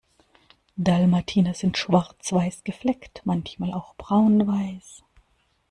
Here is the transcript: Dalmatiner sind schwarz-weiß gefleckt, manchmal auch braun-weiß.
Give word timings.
Dalmatiner 0.81 1.53
sind 1.53 1.77
schwarz-weiß 1.77 2.63
gefleckt, 2.63 3.21
manchmal 3.23 3.71
auch 3.71 3.93
braun-weiß. 3.97 5.03